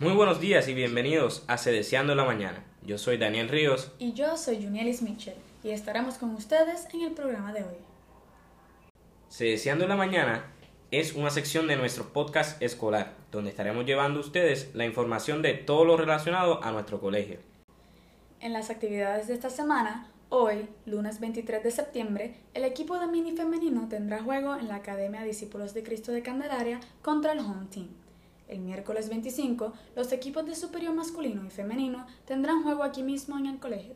[0.00, 2.62] Muy buenos días y bienvenidos a Sedeciando la Mañana.
[2.86, 3.90] Yo soy Daniel Ríos.
[3.98, 7.74] Y yo soy Junielis Mitchell y estaremos con ustedes en el programa de hoy.
[9.28, 10.44] Sedeciando la Mañana
[10.92, 15.54] es una sección de nuestro podcast escolar, donde estaremos llevando a ustedes la información de
[15.54, 17.40] todo lo relacionado a nuestro colegio.
[18.38, 23.32] En las actividades de esta semana, hoy, lunes 23 de septiembre, el equipo de mini
[23.32, 27.88] femenino tendrá juego en la Academia Discípulos de Cristo de Candelaria contra el Home Team.
[28.48, 33.46] El miércoles 25, los equipos de superior masculino y femenino tendrán juego aquí mismo en
[33.46, 33.94] el colegio.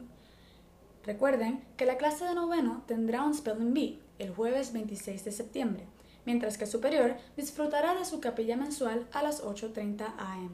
[1.04, 5.86] Recuerden que la clase de noveno tendrá un Spelling Bee el jueves 26 de septiembre,
[6.26, 10.50] mientras que superior disfrutará de su capilla mensual a las 8.30 am.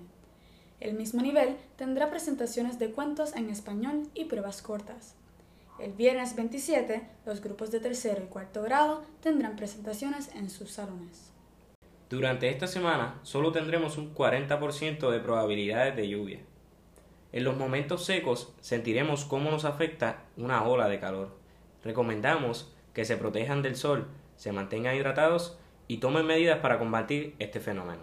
[0.81, 5.17] El mismo nivel tendrá presentaciones de cuentos en español y pruebas cortas.
[5.81, 11.33] El viernes 27, los grupos de tercero y cuarto grado tendrán presentaciones en sus salones.
[12.11, 16.41] Durante esta semana solo tendremos un 40% de probabilidades de lluvia.
[17.33, 21.37] En los momentos secos sentiremos cómo nos afecta una ola de calor.
[21.85, 27.61] Recomendamos que se protejan del sol, se mantengan hidratados y tomen medidas para combatir este
[27.61, 28.01] fenómeno.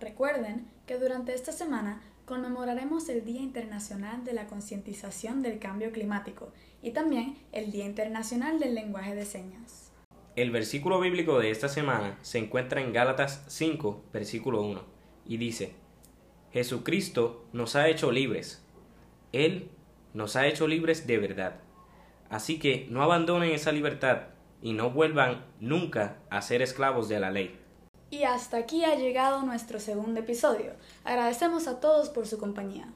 [0.00, 6.52] Recuerden que durante esta semana conmemoraremos el Día Internacional de la Concientización del Cambio Climático
[6.82, 9.87] y también el Día Internacional del Lenguaje de Señas.
[10.38, 14.84] El versículo bíblico de esta semana se encuentra en Gálatas 5, versículo 1,
[15.26, 15.74] y dice,
[16.52, 18.64] Jesucristo nos ha hecho libres.
[19.32, 19.68] Él
[20.14, 21.56] nos ha hecho libres de verdad.
[22.30, 24.28] Así que no abandonen esa libertad
[24.62, 27.58] y no vuelvan nunca a ser esclavos de la ley.
[28.10, 30.74] Y hasta aquí ha llegado nuestro segundo episodio.
[31.02, 32.86] Agradecemos a todos por su compañía.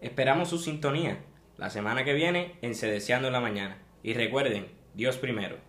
[0.00, 1.20] Esperamos su sintonía
[1.58, 3.78] la semana que viene en Sedeciando en la Mañana.
[4.02, 5.65] Y recuerden, Dios primero.